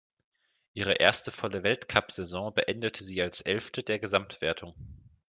Ihre 0.73 0.93
erste 0.93 1.31
volle 1.31 1.61
Weltcupsaison 1.61 2.55
beendete 2.55 3.03
sie 3.03 3.21
als 3.21 3.41
Elfte 3.41 3.83
der 3.83 3.99
Gesamtwertung. 3.99 4.73